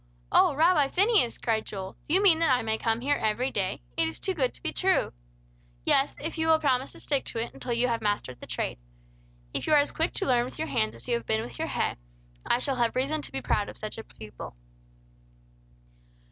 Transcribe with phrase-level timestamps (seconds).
[0.31, 1.95] "Oh, Rabbi Phineas!" cried Joel.
[2.07, 3.83] "Do you mean that I may come here every day?
[3.95, 5.13] It is too good to be true!"
[5.85, 8.79] "Yes; if you will promise to stick to it until you have mastered the trade.
[9.53, 11.59] If you are as quick to learn with your hands as you have been with
[11.59, 11.97] your head,
[12.43, 14.55] I shall have reason to be proud of such a pupil."